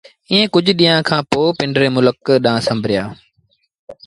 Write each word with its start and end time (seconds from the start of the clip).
ائيٚݩ 0.31 0.51
ڪجھ 0.53 0.71
ڏيݩهآݩ 0.77 1.05
کآݩ 1.09 1.27
پو 1.29 1.41
پنڊري 1.57 1.87
ملڪ 1.95 2.25
ڏآݩهݩ 2.43 2.65
سنبريآ 2.67 3.03